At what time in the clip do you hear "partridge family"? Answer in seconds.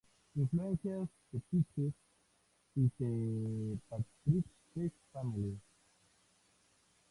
3.87-5.59